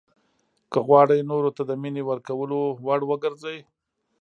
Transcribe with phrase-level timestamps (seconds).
[0.71, 3.57] که غواړئ نورو ته د مینې ورکولو وړ وګرځئ.